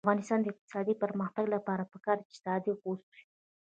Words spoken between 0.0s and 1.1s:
د افغانستان د اقتصادي